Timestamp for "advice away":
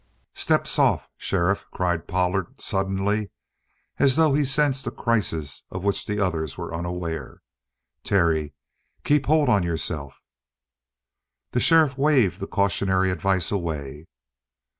13.11-14.07